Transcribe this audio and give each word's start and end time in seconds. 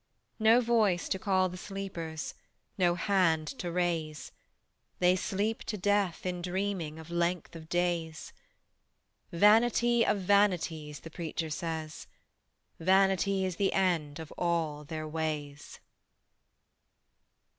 No 0.39 0.61
voice 0.61 1.07
to 1.09 1.19
call 1.19 1.47
the 1.47 1.57
sleepers, 1.61 2.33
No 2.75 2.95
hand 2.95 3.47
to 3.59 3.71
raise: 3.71 4.31
They 4.97 5.15
sleep 5.15 5.63
to 5.65 5.77
death 5.77 6.25
in 6.25 6.41
dreaming 6.41 6.97
Of 6.97 7.11
length 7.11 7.55
of 7.55 7.69
days. 7.69 8.33
Vanity 9.31 10.03
of 10.03 10.17
vanities, 10.17 11.01
The 11.01 11.11
Preacher 11.11 11.51
says: 11.51 12.07
Vanity 12.79 13.45
is 13.45 13.57
the 13.57 13.73
end 13.73 14.17
Of 14.17 14.31
all 14.39 14.83
their 14.85 15.07
ways. 15.07 15.79